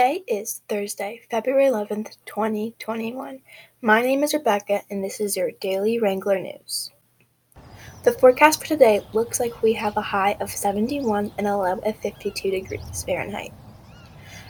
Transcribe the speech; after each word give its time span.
Today 0.00 0.24
is 0.26 0.62
Thursday, 0.66 1.20
February 1.30 1.66
11th, 1.66 2.16
2021. 2.24 3.40
My 3.82 4.00
name 4.00 4.22
is 4.22 4.32
Rebecca, 4.32 4.80
and 4.88 5.04
this 5.04 5.20
is 5.20 5.36
your 5.36 5.50
daily 5.60 5.98
Wrangler 5.98 6.38
News. 6.38 6.90
The 8.04 8.12
forecast 8.12 8.60
for 8.60 8.66
today 8.66 9.02
looks 9.12 9.38
like 9.38 9.60
we 9.60 9.74
have 9.74 9.98
a 9.98 10.00
high 10.00 10.38
of 10.40 10.50
71 10.50 11.32
and 11.36 11.46
a 11.46 11.54
low 11.54 11.78
of 11.84 11.96
52 11.98 12.50
degrees 12.50 13.04
Fahrenheit. 13.04 13.52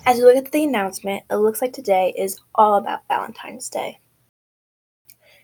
As 0.06 0.18
we 0.18 0.22
look 0.22 0.36
at 0.36 0.52
the 0.52 0.62
announcement, 0.62 1.24
it 1.28 1.34
looks 1.34 1.60
like 1.60 1.72
today 1.72 2.14
is 2.16 2.38
all 2.54 2.76
about 2.76 3.08
Valentine's 3.08 3.68
Day. 3.68 3.98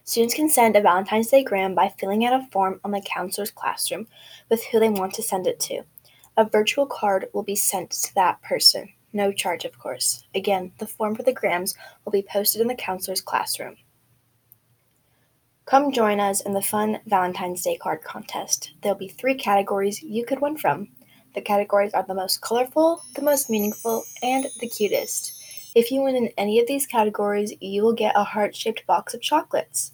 Students 0.05 0.35
can 0.37 0.49
send 0.49 0.77
a 0.77 0.83
Valentine's 0.83 1.31
Day 1.31 1.43
gram 1.43 1.75
by 1.75 1.93
filling 1.99 2.25
out 2.25 2.41
a 2.41 2.47
form 2.53 2.81
on 2.85 2.93
the 2.93 3.01
counselor's 3.05 3.51
classroom 3.51 4.07
with 4.49 4.67
who 4.67 4.79
they 4.79 4.89
want 4.89 5.15
to 5.15 5.23
send 5.25 5.49
it 5.49 5.59
to. 5.63 5.83
A 6.37 6.49
virtual 6.49 6.87
card 6.87 7.27
will 7.33 7.43
be 7.43 7.57
sent 7.57 7.91
to 7.91 8.15
that 8.15 8.41
person. 8.41 8.91
No 9.17 9.33
charge, 9.33 9.65
of 9.65 9.79
course. 9.79 10.25
Again, 10.35 10.73
the 10.77 10.87
form 10.87 11.15
for 11.15 11.23
the 11.23 11.33
grams 11.33 11.75
will 12.05 12.13
be 12.13 12.21
posted 12.21 12.61
in 12.61 12.69
the 12.69 12.75
counselor's 12.75 13.23
classroom. 13.23 13.79
Come 15.65 15.91
join 15.91 16.21
us 16.21 16.43
in 16.43 16.53
the 16.53 16.61
fun 16.61 17.01
Valentine's 17.07 17.63
Day 17.63 17.79
card 17.79 18.03
contest. 18.03 18.73
There'll 18.83 18.99
be 18.99 19.09
three 19.09 19.35
categories 19.35 20.03
you 20.03 20.27
could 20.27 20.43
win 20.43 20.59
from. 20.59 20.89
The 21.35 21.41
categories 21.41 21.95
are 21.95 22.05
the 22.07 22.13
most 22.13 22.43
colorful, 22.43 23.01
the 23.15 23.23
most 23.23 23.49
meaningful, 23.49 24.05
and 24.23 24.49
the 24.61 24.69
cutest. 24.69 25.33
If 25.75 25.91
you 25.91 26.03
win 26.03 26.15
in 26.15 26.29
any 26.37 26.61
of 26.61 26.67
these 26.67 26.87
categories, 26.87 27.55
you 27.59 27.85
will 27.85 27.95
get 27.95 28.15
a 28.17 28.23
heart 28.23 28.55
shaped 28.55 28.87
box 28.87 29.15
of 29.15 29.23
chocolates. 29.23 29.93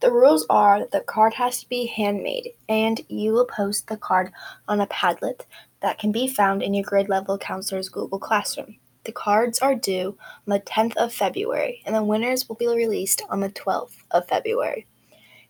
The 0.00 0.12
rules 0.12 0.46
are 0.48 0.78
that 0.78 0.92
the 0.92 1.00
card 1.00 1.34
has 1.34 1.60
to 1.60 1.68
be 1.68 1.86
handmade, 1.86 2.52
and 2.68 3.00
you 3.08 3.32
will 3.32 3.46
post 3.46 3.88
the 3.88 3.96
card 3.96 4.30
on 4.68 4.80
a 4.80 4.86
Padlet 4.86 5.40
that 5.82 5.98
can 5.98 6.12
be 6.12 6.28
found 6.28 6.62
in 6.62 6.72
your 6.72 6.84
grade 6.84 7.08
level 7.08 7.36
counselor's 7.36 7.88
Google 7.88 8.20
Classroom. 8.20 8.76
The 9.02 9.12
cards 9.12 9.58
are 9.58 9.74
due 9.74 10.16
on 10.46 10.52
the 10.52 10.60
10th 10.60 10.96
of 10.96 11.12
February, 11.12 11.82
and 11.84 11.96
the 11.96 12.04
winners 12.04 12.48
will 12.48 12.54
be 12.54 12.68
released 12.68 13.22
on 13.28 13.40
the 13.40 13.50
12th 13.50 13.96
of 14.12 14.28
February. 14.28 14.86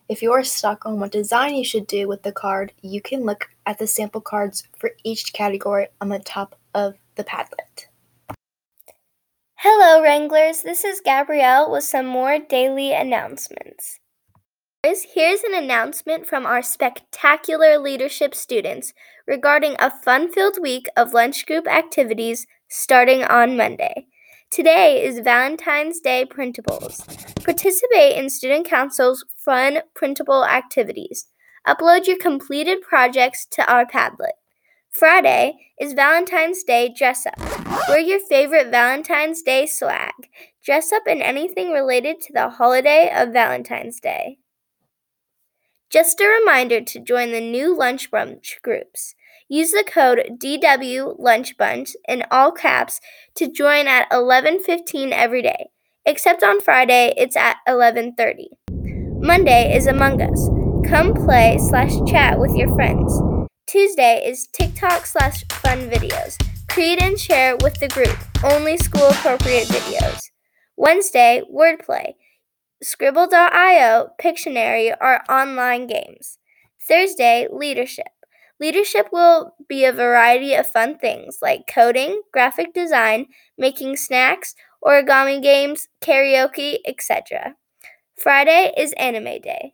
If 0.07 0.23
you 0.23 0.31
are 0.31 0.43
stuck 0.43 0.83
on 0.83 0.99
what 0.99 1.11
design 1.11 1.53
you 1.53 1.63
should 1.63 1.85
do 1.85 2.07
with 2.07 2.23
the 2.23 2.31
card, 2.31 2.73
you 2.81 3.01
can 3.01 3.25
look 3.25 3.49
at 3.67 3.77
the 3.77 3.85
sample 3.85 4.21
cards 4.21 4.63
for 4.79 4.93
each 5.03 5.31
category 5.33 5.89
on 6.01 6.09
the 6.09 6.17
top 6.17 6.57
of 6.73 6.95
the 7.13 7.23
Padlet. 7.23 7.85
Hello, 9.57 10.01
Wranglers. 10.01 10.63
This 10.63 10.83
is 10.83 11.01
Gabrielle 11.05 11.69
with 11.69 11.83
some 11.83 12.07
more 12.07 12.39
daily 12.39 12.93
announcements. 12.93 13.99
Here's 14.81 15.43
an 15.43 15.53
announcement 15.53 16.25
from 16.25 16.45
our 16.45 16.61
spectacular 16.61 17.77
leadership 17.77 18.33
students 18.33 18.93
regarding 19.27 19.75
a 19.77 19.91
fun 19.91 20.31
filled 20.31 20.57
week 20.61 20.87
of 20.95 21.11
lunch 21.11 21.45
group 21.45 21.67
activities 21.67 22.47
starting 22.69 23.21
on 23.25 23.57
Monday. 23.57 24.07
Today 24.49 25.03
is 25.03 25.19
Valentine's 25.19 25.99
Day 25.99 26.25
Printables. 26.25 27.05
Participate 27.43 28.15
in 28.15 28.29
Student 28.29 28.67
Council's 28.67 29.25
fun 29.35 29.79
printable 29.95 30.45
activities. 30.45 31.27
Upload 31.67 32.07
your 32.07 32.17
completed 32.17 32.81
projects 32.81 33.45
to 33.51 33.69
our 33.69 33.85
Padlet. 33.85 34.39
Friday 34.89 35.57
is 35.77 35.91
Valentine's 35.91 36.63
Day 36.63 36.87
Dress 36.97 37.25
Up. 37.25 37.37
Wear 37.89 37.99
your 37.99 38.21
favorite 38.21 38.71
Valentine's 38.71 39.41
Day 39.41 39.65
swag. 39.65 40.13
Dress 40.63 40.93
up 40.93 41.03
in 41.05 41.21
anything 41.21 41.71
related 41.71 42.21
to 42.21 42.33
the 42.33 42.49
holiday 42.51 43.11
of 43.13 43.33
Valentine's 43.33 43.99
Day. 43.99 44.37
Just 45.91 46.21
a 46.21 46.27
reminder 46.27 46.81
to 46.81 46.99
join 46.99 47.31
the 47.31 47.41
new 47.41 47.75
lunch 47.75 48.11
brunch 48.11 48.61
groups. 48.61 49.15
Use 49.47 49.71
the 49.71 49.83
code 49.83 50.37
DW 50.37 51.15
Lunch 51.17 51.57
Bunch 51.57 51.95
in 52.07 52.23
all 52.29 52.51
caps 52.51 53.01
to 53.33 53.51
join 53.51 53.87
at 53.87 54.07
11:15 54.11 55.11
every 55.11 55.41
day. 55.41 55.71
Except 56.05 56.43
on 56.43 56.61
Friday, 56.61 57.11
it's 57.17 57.35
at 57.35 57.57
11:30. 57.67 58.49
Monday 59.19 59.75
is 59.75 59.87
Among 59.87 60.21
Us. 60.21 60.47
Come 60.87 61.15
play 61.15 61.57
slash 61.57 61.95
chat 62.05 62.39
with 62.39 62.55
your 62.55 62.71
friends. 62.75 63.11
Tuesday 63.65 64.21
is 64.23 64.47
TikTok 64.53 65.07
slash 65.07 65.43
fun 65.49 65.89
videos. 65.89 66.37
Create 66.67 67.01
and 67.01 67.19
share 67.19 67.57
with 67.63 67.79
the 67.79 67.87
group. 67.87 68.15
Only 68.43 68.77
school 68.77 69.07
appropriate 69.07 69.67
videos. 69.69 70.21
Wednesday, 70.77 71.41
wordplay. 71.51 72.13
Skribbl.io, 72.83 74.11
Pictionary 74.21 74.95
are 75.01 75.23
online 75.27 75.85
games. 75.85 76.37
Thursday, 76.87 77.45
leadership. 77.51 78.07
Leadership 78.57 79.09
will 79.11 79.53
be 79.67 79.83
a 79.83 79.91
variety 79.91 80.53
of 80.53 80.65
fun 80.65 80.97
things 80.97 81.39
like 81.41 81.67
coding, 81.67 82.21
graphic 82.31 82.73
design, 82.73 83.27
making 83.57 83.97
snacks, 83.97 84.55
origami 84.83 85.41
games, 85.41 85.89
karaoke, 86.01 86.77
etc. 86.85 87.55
Friday 88.17 88.73
is 88.77 88.93
Anime 88.93 89.41
Day. 89.41 89.73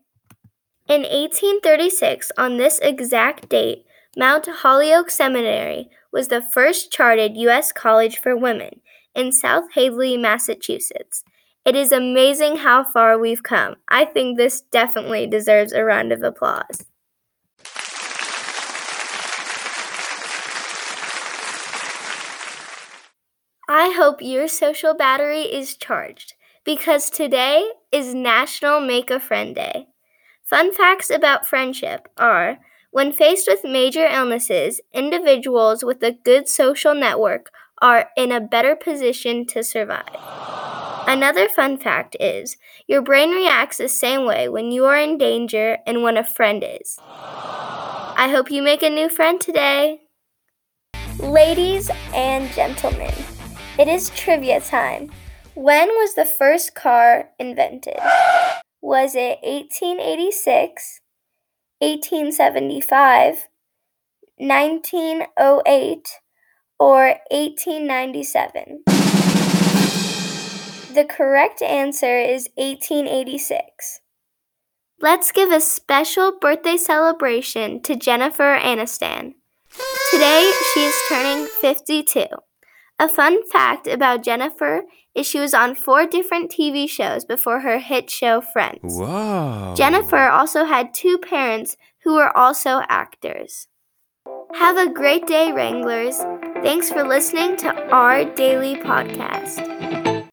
In 0.87 1.01
1836, 1.01 2.31
on 2.37 2.57
this 2.57 2.79
exact 2.79 3.49
date, 3.49 3.85
Mount 4.17 4.47
Holyoke 4.47 5.09
Seminary 5.11 5.89
was 6.11 6.29
the 6.29 6.41
first 6.41 6.91
chartered 6.91 7.37
U.S. 7.37 7.71
college 7.71 8.17
for 8.17 8.35
women 8.35 8.81
in 9.13 9.31
South 9.31 9.65
Hadley, 9.73 10.17
Massachusetts. 10.17 11.23
It 11.65 11.75
is 11.75 11.91
amazing 11.91 12.57
how 12.57 12.83
far 12.83 13.17
we've 13.17 13.41
come. 13.41 13.77
I 13.87 14.05
think 14.05 14.37
this 14.37 14.61
definitely 14.61 15.25
deserves 15.25 15.73
a 15.73 15.83
round 15.83 16.11
of 16.11 16.21
applause. 16.21 16.85
I 23.67 23.93
hope 23.97 24.21
your 24.21 24.47
social 24.47 24.93
battery 24.93 25.41
is 25.41 25.75
charged 25.75 26.35
because 26.63 27.09
today 27.09 27.67
is 27.91 28.13
National 28.13 28.79
Make 28.79 29.09
a 29.09 29.19
Friend 29.19 29.55
Day. 29.55 29.87
Fun 30.43 30.71
facts 30.71 31.09
about 31.09 31.47
friendship 31.47 32.07
are 32.15 32.59
when 32.91 33.11
faced 33.11 33.47
with 33.47 33.63
major 33.63 34.05
illnesses, 34.05 34.81
individuals 34.93 35.83
with 35.83 36.03
a 36.03 36.11
good 36.11 36.47
social 36.47 36.93
network 36.93 37.49
are 37.81 38.11
in 38.15 38.31
a 38.31 38.39
better 38.39 38.75
position 38.75 39.47
to 39.47 39.63
survive. 39.63 40.15
Another 41.15 41.47
fun 41.47 41.77
fact 41.77 42.17
is 42.19 42.57
your 42.87 43.01
brain 43.01 43.31
reacts 43.31 43.77
the 43.77 43.87
same 43.87 44.25
way 44.25 44.49
when 44.49 44.73
you 44.73 44.83
are 44.83 44.97
in 44.97 45.17
danger 45.17 45.77
and 45.87 46.03
when 46.03 46.17
a 46.17 46.25
friend 46.25 46.61
is. 46.61 46.99
I 46.99 48.27
hope 48.29 48.51
you 48.51 48.61
make 48.61 48.83
a 48.83 48.89
new 48.89 49.07
friend 49.07 49.39
today. 49.39 50.01
Ladies 51.19 51.89
and 52.13 52.51
gentlemen, 52.51 53.13
it 53.79 53.87
is 53.87 54.09
trivia 54.09 54.59
time. 54.59 55.09
When 55.53 55.87
was 55.87 56.15
the 56.15 56.25
first 56.25 56.75
car 56.75 57.29
invented? 57.39 57.95
Was 58.81 59.15
it 59.15 59.39
1886, 59.41 60.99
1875, 61.79 63.47
1908, 64.37 66.09
or 66.77 67.05
1897? 67.31 68.94
The 70.95 71.03
correct 71.03 71.61
answer 71.61 72.19
is 72.19 72.47
1886. 72.55 73.99
Let's 75.01 75.33
give 75.33 75.51
a 75.51 75.59
special 75.59 76.39
birthday 76.39 76.77
celebration 76.77 77.81
to 77.81 77.97
Jennifer 77.97 78.57
Aniston. 78.57 79.33
Today, 80.09 80.53
she 80.73 80.85
is 80.85 80.95
turning 81.09 81.47
52. 81.47 82.27
A 82.97 83.09
fun 83.09 83.45
fact 83.49 83.87
about 83.87 84.23
Jennifer 84.23 84.83
is 85.13 85.27
she 85.27 85.37
was 85.37 85.53
on 85.53 85.75
four 85.75 86.05
different 86.05 86.49
TV 86.49 86.89
shows 86.89 87.25
before 87.25 87.59
her 87.59 87.79
hit 87.79 88.09
show 88.09 88.39
Friends. 88.39 88.97
Whoa. 88.97 89.73
Jennifer 89.75 90.29
also 90.29 90.63
had 90.63 90.93
two 90.93 91.17
parents 91.17 91.75
who 92.05 92.15
were 92.15 92.35
also 92.37 92.83
actors. 92.87 93.67
Have 94.53 94.77
a 94.77 94.93
great 94.93 95.27
day, 95.27 95.51
Wranglers. 95.51 96.17
Thanks 96.63 96.89
for 96.89 97.03
listening 97.03 97.57
to 97.57 97.91
our 97.91 98.23
daily 98.23 98.75
podcast. 98.75 100.15